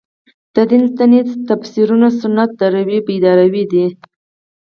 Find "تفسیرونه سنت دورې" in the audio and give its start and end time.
1.49-2.99